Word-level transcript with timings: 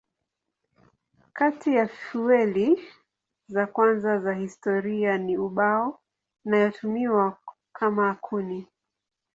Kati 1.33 1.73
ya 1.73 1.87
fueli 1.87 2.83
za 3.47 3.67
kwanza 3.67 4.19
za 4.19 4.33
historia 4.33 5.17
ni 5.17 5.37
ubao 5.37 5.99
inayotumiwa 6.45 7.37
kama 7.73 8.15
kuni. 8.15 8.67